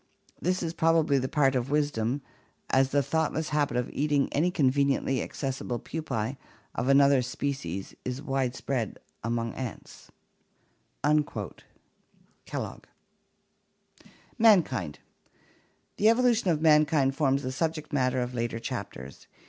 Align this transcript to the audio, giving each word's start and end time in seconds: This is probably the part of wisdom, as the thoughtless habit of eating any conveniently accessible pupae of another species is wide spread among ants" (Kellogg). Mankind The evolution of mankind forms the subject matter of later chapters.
This 0.41 0.63
is 0.63 0.73
probably 0.73 1.19
the 1.19 1.29
part 1.29 1.53
of 1.53 1.69
wisdom, 1.69 2.23
as 2.71 2.89
the 2.89 3.03
thoughtless 3.03 3.49
habit 3.49 3.77
of 3.77 3.87
eating 3.93 4.33
any 4.33 4.49
conveniently 4.49 5.21
accessible 5.21 5.77
pupae 5.77 6.37
of 6.73 6.87
another 6.87 7.21
species 7.21 7.93
is 8.03 8.19
wide 8.19 8.55
spread 8.55 8.97
among 9.23 9.53
ants" 9.53 10.09
(Kellogg). 11.03 12.85
Mankind 14.39 14.97
The 15.97 16.09
evolution 16.09 16.49
of 16.49 16.61
mankind 16.63 17.15
forms 17.15 17.43
the 17.43 17.51
subject 17.51 17.93
matter 17.93 18.21
of 18.21 18.33
later 18.33 18.57
chapters. 18.57 19.27